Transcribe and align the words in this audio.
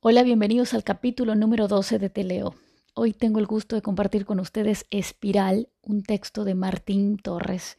Hola, 0.00 0.22
bienvenidos 0.22 0.74
al 0.74 0.84
capítulo 0.84 1.34
número 1.34 1.66
12 1.66 1.98
de 1.98 2.08
Teleo. 2.08 2.54
Hoy 2.94 3.12
tengo 3.12 3.40
el 3.40 3.46
gusto 3.46 3.74
de 3.74 3.82
compartir 3.82 4.26
con 4.26 4.38
ustedes 4.38 4.86
Espiral, 4.90 5.70
un 5.82 6.04
texto 6.04 6.44
de 6.44 6.54
Martín 6.54 7.18
Torres, 7.18 7.78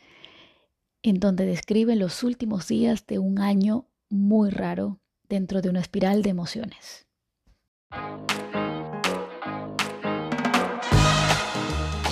en 1.02 1.22
donde 1.22 1.46
describe 1.46 1.96
los 1.96 2.22
últimos 2.24 2.68
días 2.68 3.08
de 3.08 3.20
un 3.20 3.40
año 3.40 3.86
muy 4.10 4.50
raro 4.50 5.00
dentro 5.30 5.62
de 5.62 5.70
una 5.70 5.80
espiral 5.80 6.22
de 6.22 6.30
emociones. 6.32 7.08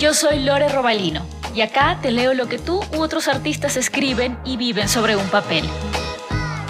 Yo 0.00 0.14
soy 0.14 0.42
Lore 0.42 0.70
Robalino 0.70 1.20
y 1.54 1.60
acá 1.60 1.98
te 2.00 2.12
leo 2.12 2.32
lo 2.32 2.48
que 2.48 2.58
tú 2.58 2.80
u 2.96 3.02
otros 3.02 3.28
artistas 3.28 3.76
escriben 3.76 4.38
y 4.46 4.56
viven 4.56 4.88
sobre 4.88 5.16
un 5.16 5.28
papel. 5.28 5.66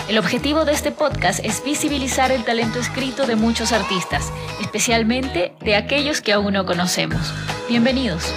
El 0.08 0.16
objetivo 0.16 0.64
de 0.64 0.72
este 0.72 0.90
podcast 0.90 1.44
es 1.44 1.62
visibilizar 1.62 2.32
el 2.32 2.42
talento 2.42 2.78
escrito 2.78 3.26
de 3.26 3.36
muchos 3.36 3.72
artistas, 3.72 4.32
especialmente 4.58 5.52
de 5.60 5.76
aquellos 5.76 6.22
que 6.22 6.32
aún 6.32 6.54
no 6.54 6.64
conocemos. 6.64 7.20
Bienvenidos. 7.68 8.32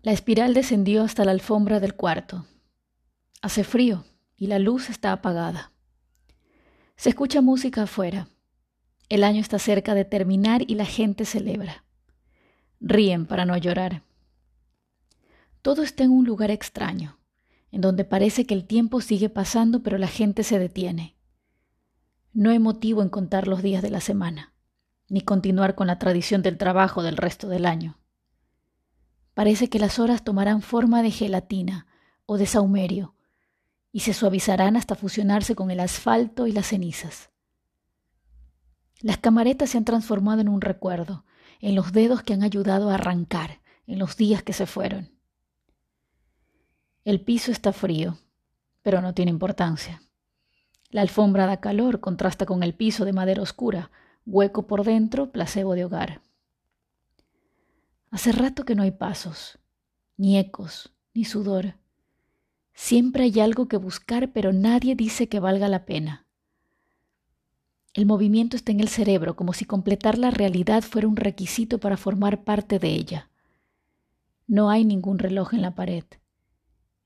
La 0.00 0.12
espiral 0.12 0.54
descendió 0.54 1.02
hasta 1.02 1.26
la 1.26 1.32
alfombra 1.32 1.80
del 1.80 1.96
cuarto. 1.96 2.46
Hace 3.42 3.62
frío 3.62 4.06
y 4.38 4.46
la 4.46 4.58
luz 4.58 4.88
está 4.88 5.12
apagada. 5.12 5.72
Se 6.96 7.10
escucha 7.10 7.42
música 7.42 7.82
afuera. 7.82 8.28
El 9.10 9.22
año 9.22 9.42
está 9.42 9.58
cerca 9.58 9.92
de 9.94 10.06
terminar 10.06 10.62
y 10.66 10.76
la 10.76 10.86
gente 10.86 11.26
celebra. 11.26 11.84
Ríen 12.80 13.26
para 13.26 13.44
no 13.44 13.56
llorar. 13.56 14.02
Todo 15.62 15.82
está 15.82 16.04
en 16.04 16.12
un 16.12 16.24
lugar 16.24 16.50
extraño, 16.50 17.18
en 17.70 17.80
donde 17.80 18.04
parece 18.04 18.46
que 18.46 18.54
el 18.54 18.64
tiempo 18.64 19.00
sigue 19.00 19.28
pasando 19.28 19.82
pero 19.82 19.98
la 19.98 20.06
gente 20.06 20.44
se 20.44 20.58
detiene. 20.58 21.16
No 22.32 22.50
hay 22.50 22.58
motivo 22.58 23.02
en 23.02 23.08
contar 23.08 23.48
los 23.48 23.62
días 23.62 23.82
de 23.82 23.90
la 23.90 24.00
semana, 24.00 24.52
ni 25.08 25.22
continuar 25.22 25.74
con 25.74 25.86
la 25.86 25.98
tradición 25.98 26.42
del 26.42 26.56
trabajo 26.56 27.02
del 27.02 27.16
resto 27.16 27.48
del 27.48 27.66
año. 27.66 27.98
Parece 29.34 29.68
que 29.68 29.78
las 29.78 29.98
horas 29.98 30.24
tomarán 30.24 30.62
forma 30.62 31.02
de 31.02 31.10
gelatina 31.10 31.86
o 32.26 32.38
de 32.38 32.46
saumerio 32.46 33.14
y 33.92 34.00
se 34.00 34.12
suavizarán 34.12 34.76
hasta 34.76 34.94
fusionarse 34.94 35.54
con 35.54 35.70
el 35.70 35.80
asfalto 35.80 36.46
y 36.46 36.52
las 36.52 36.66
cenizas. 36.66 37.30
Las 39.00 39.18
camaretas 39.18 39.70
se 39.70 39.78
han 39.78 39.84
transformado 39.84 40.40
en 40.40 40.48
un 40.48 40.60
recuerdo, 40.60 41.24
en 41.60 41.74
los 41.74 41.92
dedos 41.92 42.22
que 42.22 42.34
han 42.34 42.42
ayudado 42.42 42.90
a 42.90 42.94
arrancar 42.94 43.60
en 43.86 43.98
los 43.98 44.16
días 44.16 44.42
que 44.42 44.52
se 44.52 44.66
fueron. 44.66 45.10
El 47.04 47.20
piso 47.22 47.50
está 47.50 47.72
frío, 47.72 48.18
pero 48.82 49.00
no 49.00 49.14
tiene 49.14 49.30
importancia. 49.30 50.02
La 50.90 51.00
alfombra 51.00 51.46
da 51.46 51.58
calor, 51.58 52.00
contrasta 52.00 52.46
con 52.46 52.62
el 52.62 52.74
piso 52.74 53.04
de 53.04 53.12
madera 53.12 53.42
oscura, 53.42 53.90
hueco 54.26 54.66
por 54.66 54.84
dentro, 54.84 55.32
placebo 55.32 55.74
de 55.74 55.84
hogar. 55.84 56.22
Hace 58.10 58.32
rato 58.32 58.64
que 58.64 58.74
no 58.74 58.82
hay 58.82 58.90
pasos, 58.90 59.58
ni 60.16 60.38
ecos, 60.38 60.94
ni 61.14 61.24
sudor. 61.24 61.74
Siempre 62.74 63.24
hay 63.24 63.40
algo 63.40 63.68
que 63.68 63.76
buscar, 63.76 64.32
pero 64.32 64.52
nadie 64.52 64.94
dice 64.94 65.28
que 65.28 65.40
valga 65.40 65.68
la 65.68 65.84
pena. 65.84 66.27
El 67.98 68.06
movimiento 68.06 68.56
está 68.56 68.70
en 68.70 68.78
el 68.78 68.86
cerebro, 68.86 69.34
como 69.34 69.52
si 69.52 69.64
completar 69.64 70.18
la 70.18 70.30
realidad 70.30 70.84
fuera 70.84 71.08
un 71.08 71.16
requisito 71.16 71.78
para 71.78 71.96
formar 71.96 72.44
parte 72.44 72.78
de 72.78 72.90
ella. 72.90 73.28
No 74.46 74.70
hay 74.70 74.84
ningún 74.84 75.18
reloj 75.18 75.52
en 75.52 75.62
la 75.62 75.74
pared. 75.74 76.04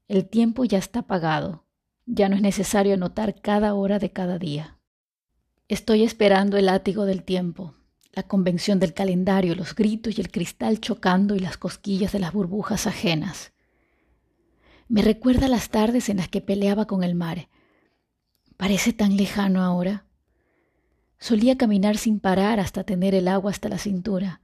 El 0.06 0.28
tiempo 0.28 0.66
ya 0.66 0.76
está 0.76 0.98
apagado. 0.98 1.64
Ya 2.04 2.28
no 2.28 2.36
es 2.36 2.42
necesario 2.42 2.92
anotar 2.92 3.40
cada 3.40 3.72
hora 3.72 3.98
de 3.98 4.12
cada 4.12 4.38
día. 4.38 4.76
Estoy 5.66 6.02
esperando 6.02 6.58
el 6.58 6.66
látigo 6.66 7.06
del 7.06 7.22
tiempo, 7.22 7.72
la 8.12 8.24
convención 8.24 8.78
del 8.78 8.92
calendario, 8.92 9.54
los 9.54 9.74
gritos 9.74 10.18
y 10.18 10.20
el 10.20 10.30
cristal 10.30 10.78
chocando 10.78 11.34
y 11.34 11.38
las 11.38 11.56
cosquillas 11.56 12.12
de 12.12 12.18
las 12.18 12.34
burbujas 12.34 12.86
ajenas. 12.86 13.54
Me 14.88 15.00
recuerda 15.00 15.48
las 15.48 15.70
tardes 15.70 16.10
en 16.10 16.18
las 16.18 16.28
que 16.28 16.42
peleaba 16.42 16.84
con 16.84 17.02
el 17.02 17.14
mar. 17.14 17.48
Parece 18.58 18.92
tan 18.92 19.16
lejano 19.16 19.62
ahora. 19.62 20.04
Solía 21.22 21.56
caminar 21.56 21.98
sin 21.98 22.18
parar 22.18 22.58
hasta 22.58 22.82
tener 22.82 23.14
el 23.14 23.28
agua 23.28 23.52
hasta 23.52 23.68
la 23.68 23.78
cintura. 23.78 24.40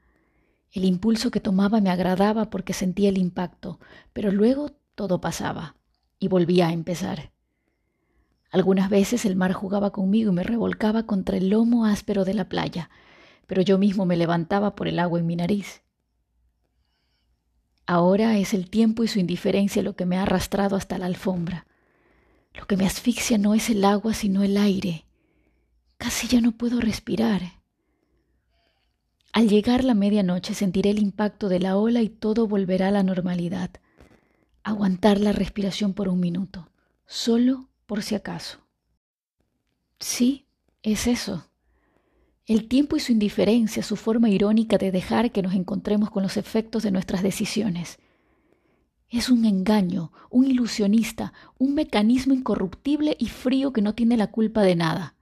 El 0.71 0.85
impulso 0.85 1.33
que 1.33 1.41
tomaba 1.41 1.81
me 1.81 1.91
agradaba 1.91 2.51
porque 2.51 2.73
sentía 2.73 3.09
el 3.09 3.19
impacto, 3.19 3.81
pero 4.13 4.31
luego 4.31 4.71
todo 4.95 5.21
pasaba 5.21 5.75
y 6.21 6.29
volvía 6.29 6.69
a 6.69 6.73
empezar. 6.73 7.33
Algunas 8.53 8.91
veces 8.91 9.25
el 9.25 9.35
mar 9.35 9.55
jugaba 9.55 9.91
conmigo 9.91 10.31
y 10.31 10.35
me 10.37 10.45
revolcaba 10.45 11.03
contra 11.03 11.37
el 11.37 11.49
lomo 11.49 11.85
áspero 11.85 12.25
de 12.25 12.35
la 12.35 12.49
playa, 12.49 12.91
pero 13.49 13.61
yo 13.61 13.77
mismo 13.77 14.07
me 14.07 14.17
levantaba 14.17 14.77
por 14.77 14.87
el 14.87 15.01
agua 15.01 15.19
en 15.19 15.27
mi 15.27 15.35
nariz. 15.35 15.83
Ahora 17.87 18.39
es 18.39 18.55
el 18.55 18.71
tiempo 18.71 19.03
y 19.03 19.09
su 19.09 19.19
indiferencia 19.19 19.83
lo 19.83 19.97
que 19.97 20.07
me 20.07 20.17
ha 20.17 20.23
arrastrado 20.23 20.77
hasta 20.77 20.97
la 20.97 21.07
alfombra. 21.07 21.67
Lo 22.55 22.69
que 22.69 22.77
me 22.77 22.87
asfixia 22.87 23.37
no 23.37 23.55
es 23.55 23.69
el 23.69 23.85
agua, 23.85 24.15
sino 24.15 24.45
el 24.45 24.57
aire, 24.57 25.08
Casi 25.99 26.29
ya 26.29 26.41
no 26.41 26.53
puedo 26.53 26.81
respirar. 26.81 27.43
Al 29.33 29.49
llegar 29.49 29.85
la 29.85 29.95
medianoche 29.95 30.55
sentiré 30.55 30.91
el 30.91 31.01
impacto 31.01 31.49
de 31.49 31.61
la 31.61 31.77
ola 31.77 32.03
y 32.03 32.09
todo 32.09 32.47
volverá 32.47 32.89
a 32.89 32.93
la 32.93 33.03
normalidad. 33.03 33.71
Aguantar 34.63 35.21
la 35.21 35.33
respiración 35.33 35.95
por 35.95 36.09
un 36.09 36.21
minuto, 36.21 36.71
solo 37.07 37.69
por 37.87 38.03
si 38.03 38.15
acaso. 38.15 38.61
Sí, 39.99 40.47
es 40.83 41.07
eso. 41.07 41.51
El 42.47 42.69
tiempo 42.69 42.97
y 42.97 43.01
su 43.01 43.13
indiferencia, 43.13 43.83
su 43.83 43.97
forma 43.97 44.31
irónica 44.31 44.79
de 44.79 44.93
dejar 44.93 45.33
que 45.33 45.43
nos 45.43 45.55
encontremos 45.55 46.11
con 46.11 46.23
los 46.23 46.37
efectos 46.37 46.83
de 46.83 46.93
nuestras 46.93 47.23
decisiones. 47.23 47.99
Es 49.11 49.29
un 49.31 49.45
engaño, 49.45 50.13
un 50.31 50.47
ilusionista, 50.47 51.33
un 51.59 51.75
mecanismo 51.75 52.35
incorruptible 52.35 53.17
y 53.19 53.27
frío 53.27 53.73
que 53.73 53.83
no 53.83 53.95
tiene 53.95 54.17
la 54.17 54.29
culpa 54.29 54.63
de 54.63 54.77
nada. 54.77 55.18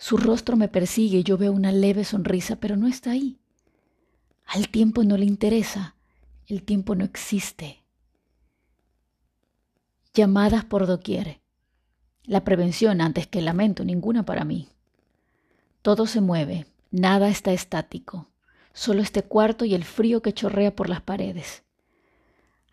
Su 0.00 0.16
rostro 0.16 0.56
me 0.56 0.68
persigue 0.68 1.22
yo 1.22 1.36
veo 1.36 1.52
una 1.52 1.72
leve 1.72 2.04
sonrisa, 2.04 2.56
pero 2.56 2.74
no 2.74 2.88
está 2.88 3.10
ahí. 3.10 3.38
Al 4.46 4.70
tiempo 4.70 5.04
no 5.04 5.18
le 5.18 5.26
interesa, 5.26 5.94
el 6.46 6.62
tiempo 6.62 6.94
no 6.94 7.04
existe. 7.04 7.84
Llamadas 10.14 10.64
por 10.64 10.86
doquier. 10.86 11.42
La 12.24 12.44
prevención 12.44 13.02
antes 13.02 13.26
que 13.26 13.40
el 13.40 13.44
lamento, 13.44 13.84
ninguna 13.84 14.24
para 14.24 14.46
mí. 14.46 14.70
Todo 15.82 16.06
se 16.06 16.22
mueve, 16.22 16.66
nada 16.90 17.28
está 17.28 17.52
estático, 17.52 18.30
solo 18.72 19.02
este 19.02 19.22
cuarto 19.22 19.66
y 19.66 19.74
el 19.74 19.84
frío 19.84 20.22
que 20.22 20.32
chorrea 20.32 20.74
por 20.74 20.88
las 20.88 21.02
paredes. 21.02 21.62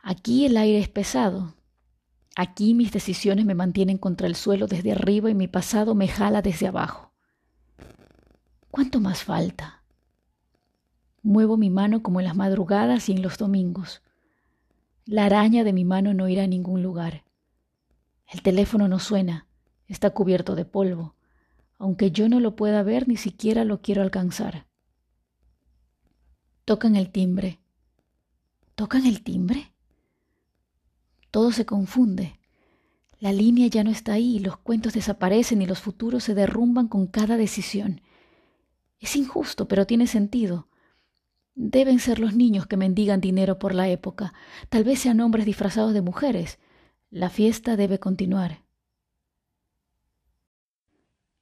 Aquí 0.01 0.45
el 0.45 0.55
aire 0.55 0.79
es 0.79 0.87
pesado. 0.87 1.55
Aquí 2.37 2.73
mis 2.73 2.93
decisiones 2.93 3.43
me 3.43 3.53
mantienen 3.53 3.97
contra 3.97 4.27
el 4.27 4.35
suelo 4.37 4.67
desde 4.67 4.93
arriba 4.93 5.29
y 5.29 5.35
mi 5.35 5.49
pasado 5.49 5.93
me 5.93 6.07
jala 6.07 6.41
desde 6.41 6.67
abajo. 6.67 7.07
¿Cuánto 8.77 8.99
más 8.99 9.23
falta? 9.23 9.81
Muevo 11.23 11.57
mi 11.57 11.71
mano 11.71 12.03
como 12.03 12.19
en 12.19 12.27
las 12.27 12.35
madrugadas 12.35 13.09
y 13.09 13.11
en 13.11 13.23
los 13.23 13.39
domingos. 13.39 14.03
La 15.03 15.25
araña 15.25 15.63
de 15.63 15.73
mi 15.73 15.83
mano 15.83 16.13
no 16.13 16.29
irá 16.29 16.43
a 16.43 16.47
ningún 16.47 16.83
lugar. 16.83 17.23
El 18.27 18.43
teléfono 18.43 18.87
no 18.87 18.99
suena, 18.99 19.47
está 19.87 20.11
cubierto 20.11 20.53
de 20.53 20.65
polvo. 20.65 21.15
Aunque 21.79 22.11
yo 22.11 22.29
no 22.29 22.39
lo 22.39 22.55
pueda 22.55 22.83
ver, 22.83 23.07
ni 23.07 23.17
siquiera 23.17 23.65
lo 23.65 23.81
quiero 23.81 24.03
alcanzar. 24.03 24.67
Tocan 26.63 26.95
el 26.95 27.09
timbre. 27.09 27.59
¿Tocan 28.75 29.07
el 29.07 29.23
timbre? 29.23 29.71
Todo 31.31 31.51
se 31.51 31.65
confunde. 31.65 32.39
La 33.19 33.33
línea 33.33 33.65
ya 33.69 33.83
no 33.83 33.89
está 33.89 34.13
ahí, 34.13 34.37
los 34.37 34.57
cuentos 34.57 34.93
desaparecen 34.93 35.63
y 35.63 35.65
los 35.65 35.79
futuros 35.79 36.23
se 36.23 36.35
derrumban 36.35 36.87
con 36.87 37.07
cada 37.07 37.37
decisión. 37.37 38.01
Es 38.99 39.15
injusto, 39.15 39.67
pero 39.67 39.85
tiene 39.85 40.07
sentido. 40.07 40.67
Deben 41.55 41.99
ser 41.99 42.19
los 42.19 42.35
niños 42.35 42.67
que 42.67 42.77
mendigan 42.77 43.21
dinero 43.21 43.57
por 43.57 43.73
la 43.73 43.89
época. 43.89 44.33
Tal 44.69 44.83
vez 44.83 44.99
sean 44.99 45.19
hombres 45.21 45.45
disfrazados 45.45 45.93
de 45.93 46.01
mujeres. 46.01 46.59
La 47.09 47.29
fiesta 47.29 47.75
debe 47.75 47.99
continuar. 47.99 48.63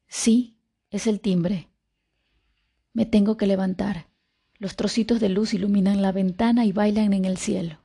Sí, 0.07 0.57
es 0.89 1.07
el 1.07 1.19
timbre. 1.19 1.69
Me 2.93 3.05
tengo 3.05 3.35
que 3.35 3.47
levantar. 3.47 4.07
Los 4.57 4.77
trocitos 4.77 5.19
de 5.19 5.27
luz 5.27 5.53
iluminan 5.53 6.01
la 6.01 6.13
ventana 6.13 6.65
y 6.65 6.71
bailan 6.71 7.13
en 7.13 7.25
el 7.25 7.37
cielo. 7.37 7.79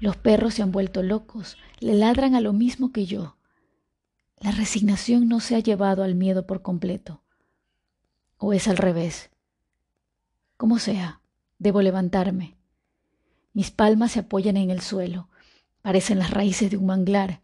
Los 0.00 0.16
perros 0.16 0.54
se 0.54 0.62
han 0.62 0.72
vuelto 0.72 1.02
locos, 1.02 1.58
le 1.80 1.94
ladran 1.94 2.34
a 2.34 2.40
lo 2.40 2.52
mismo 2.52 2.92
que 2.92 3.04
yo. 3.04 3.36
La 4.38 4.50
resignación 4.50 5.28
no 5.28 5.40
se 5.40 5.56
ha 5.56 5.60
llevado 5.60 6.02
al 6.02 6.14
miedo 6.14 6.46
por 6.46 6.62
completo. 6.62 7.23
¿O 8.46 8.52
es 8.52 8.68
al 8.68 8.76
revés? 8.76 9.30
Como 10.58 10.78
sea, 10.78 11.22
debo 11.58 11.80
levantarme. 11.80 12.58
Mis 13.54 13.70
palmas 13.70 14.12
se 14.12 14.20
apoyan 14.20 14.58
en 14.58 14.68
el 14.70 14.82
suelo, 14.82 15.30
parecen 15.80 16.18
las 16.18 16.30
raíces 16.30 16.70
de 16.70 16.76
un 16.76 16.84
manglar. 16.84 17.40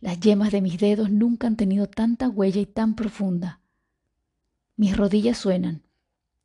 Las 0.00 0.20
yemas 0.20 0.52
de 0.52 0.60
mis 0.60 0.78
dedos 0.78 1.10
nunca 1.10 1.48
han 1.48 1.56
tenido 1.56 1.88
tanta 1.88 2.28
huella 2.28 2.60
y 2.60 2.66
tan 2.66 2.94
profunda. 2.94 3.58
Mis 4.76 4.96
rodillas 4.96 5.38
suenan 5.38 5.82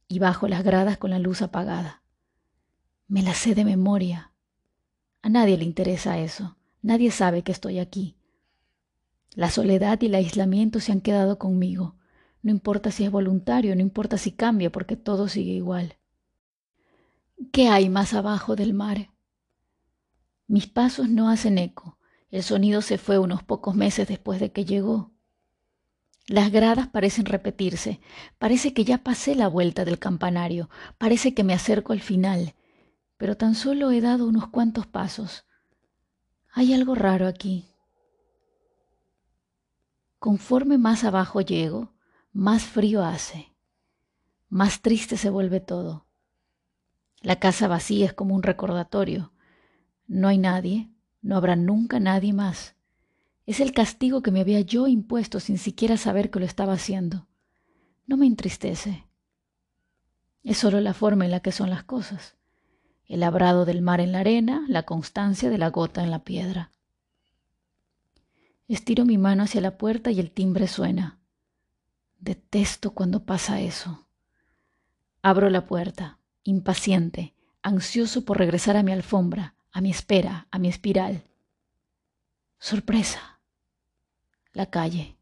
y 0.08 0.18
bajo 0.18 0.48
las 0.48 0.64
gradas 0.64 0.98
con 0.98 1.12
la 1.12 1.20
luz 1.20 1.44
apagada. 1.44 2.02
Me 3.08 3.22
la 3.22 3.36
sé 3.36 3.54
de 3.54 3.64
memoria. 3.64 4.32
A 5.22 5.30
nadie 5.30 5.56
le 5.56 5.66
interesa 5.66 6.18
eso. 6.18 6.58
Nadie 6.82 7.12
sabe 7.12 7.44
que 7.44 7.52
estoy 7.52 7.78
aquí. 7.78 8.16
La 9.36 9.52
soledad 9.52 10.02
y 10.02 10.08
el 10.08 10.16
aislamiento 10.16 10.80
se 10.80 10.92
han 10.94 11.02
quedado 11.02 11.38
conmigo. 11.38 11.96
No 12.44 12.52
importa 12.52 12.92
si 12.92 13.06
es 13.06 13.10
voluntario, 13.12 13.74
no 13.76 13.82
importa 13.82 14.18
si 14.18 14.34
cambia, 14.34 14.70
porque 14.70 14.98
todo 14.98 15.30
sigue 15.30 15.54
igual. 15.54 15.98
¿Qué 17.54 17.70
hay 17.70 17.90
más 17.90 18.14
abajo 18.14 18.56
del 18.56 18.74
mar? 18.74 19.12
Mis 20.48 20.68
pasos 20.68 21.10
no 21.10 21.30
hacen 21.30 21.58
eco. 21.58 21.98
El 22.30 22.44
sonido 22.44 22.82
se 22.82 22.98
fue 22.98 23.18
unos 23.18 23.44
pocos 23.44 23.76
meses 23.76 24.08
después 24.10 24.42
de 24.42 24.52
que 24.52 24.66
llegó. 24.66 25.12
Las 26.28 26.52
gradas 26.52 26.88
parecen 26.90 27.26
repetirse. 27.26 28.02
Parece 28.40 28.74
que 28.74 28.84
ya 28.84 28.98
pasé 28.98 29.36
la 29.36 29.48
vuelta 29.48 29.86
del 29.86 29.98
campanario. 29.98 30.70
Parece 30.98 31.34
que 31.34 31.46
me 31.46 31.54
acerco 31.54 31.94
al 31.94 32.02
final. 32.02 32.56
Pero 33.16 33.38
tan 33.38 33.56
solo 33.56 33.92
he 33.92 34.02
dado 34.02 34.28
unos 34.28 34.48
cuantos 34.48 34.86
pasos. 34.86 35.46
Hay 36.52 36.74
algo 36.74 36.94
raro 36.94 37.26
aquí. 37.26 37.66
Conforme 40.20 40.78
más 40.78 41.04
abajo 41.04 41.40
llego, 41.40 41.93
más 42.34 42.64
frío 42.64 43.04
hace. 43.04 43.54
Más 44.50 44.82
triste 44.82 45.18
se 45.18 45.30
vuelve 45.30 45.60
todo. 45.60 46.08
La 47.22 47.40
casa 47.40 47.68
vacía 47.68 48.08
es 48.08 48.14
como 48.14 48.34
un 48.34 48.42
recordatorio. 48.42 49.32
No 50.08 50.28
hay 50.28 50.40
nadie, 50.40 50.90
no 51.22 51.38
habrá 51.38 51.56
nunca 51.56 52.00
nadie 52.00 52.34
más. 52.34 52.76
Es 53.46 53.60
el 53.60 53.72
castigo 53.72 54.24
que 54.24 54.32
me 54.32 54.42
había 54.42 54.62
yo 54.62 54.88
impuesto 54.88 55.40
sin 55.40 55.60
siquiera 55.60 55.96
saber 55.96 56.32
que 56.32 56.40
lo 56.40 56.46
estaba 56.46 56.74
haciendo. 56.74 57.28
No 58.08 58.18
me 58.18 58.26
entristece. 58.26 59.06
Es 60.44 60.58
solo 60.58 60.82
la 60.82 60.96
forma 60.96 61.26
en 61.26 61.32
la 61.32 61.40
que 61.40 61.52
son 61.52 61.70
las 61.70 61.84
cosas. 61.84 62.36
El 63.06 63.20
labrado 63.20 63.64
del 63.64 63.84
mar 63.84 64.02
en 64.02 64.12
la 64.12 64.22
arena, 64.22 64.66
la 64.68 64.84
constancia 64.84 65.52
de 65.52 65.60
la 65.60 65.70
gota 65.70 66.04
en 66.04 66.10
la 66.10 66.24
piedra. 66.24 66.72
Estiro 68.68 69.06
mi 69.06 69.20
mano 69.20 69.44
hacia 69.44 69.62
la 69.62 69.78
puerta 69.78 70.10
y 70.10 70.20
el 70.20 70.32
timbre 70.32 70.68
suena. 70.68 71.20
Detesto 72.24 72.92
cuando 72.92 73.26
pasa 73.26 73.60
eso. 73.60 74.08
Abro 75.22 75.50
la 75.50 75.66
puerta 75.66 76.20
impaciente, 76.44 77.34
ansioso 77.62 78.24
por 78.24 78.38
regresar 78.38 78.78
a 78.78 78.84
mi 78.84 78.94
alfombra, 78.94 79.56
a 79.74 79.82
mi 79.82 79.92
espera, 79.92 80.48
a 80.50 80.58
mi 80.58 80.70
espiral. 80.70 81.26
Sorpresa. 82.60 83.42
La 84.54 84.68
calle. 84.68 85.18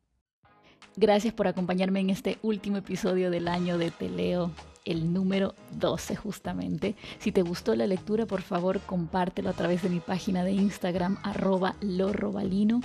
Gracias 0.96 1.34
por 1.34 1.48
acompañarme 1.48 2.02
en 2.02 2.12
este 2.12 2.38
último 2.44 2.78
episodio 2.78 3.32
del 3.32 3.48
año 3.48 3.80
de 3.80 3.90
Teleo, 3.90 4.52
el 4.86 5.14
número 5.14 5.56
12 5.72 6.16
justamente. 6.16 6.96
Si 7.20 7.32
te 7.32 7.42
gustó 7.42 7.76
la 7.76 7.88
lectura, 7.88 8.26
por 8.26 8.42
favor 8.42 8.80
compártelo 8.82 9.50
a 9.50 9.54
través 9.54 9.82
de 9.84 9.90
mi 9.90 10.00
página 10.00 10.44
de 10.44 10.52
Instagram 10.52 11.18
arroba 11.24 11.76
lorrobalino 11.82 12.82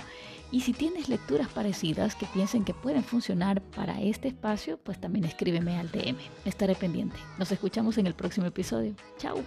y 0.51 0.61
si 0.61 0.73
tienes 0.73 1.09
lecturas 1.09 1.49
parecidas 1.49 2.15
que 2.15 2.25
piensen 2.25 2.63
que 2.63 2.73
pueden 2.73 3.03
funcionar 3.03 3.61
para 3.61 4.01
este 4.01 4.29
espacio, 4.29 4.77
pues 4.77 4.99
también 4.99 5.25
escríbeme 5.25 5.77
al 5.77 5.91
DM. 5.91 6.17
Estaré 6.45 6.75
pendiente. 6.75 7.17
Nos 7.37 7.51
escuchamos 7.51 7.97
en 7.97 8.07
el 8.07 8.13
próximo 8.13 8.47
episodio. 8.47 8.95
Chao. 9.17 9.43